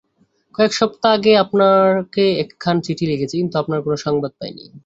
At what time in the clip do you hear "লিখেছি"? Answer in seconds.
3.11-3.35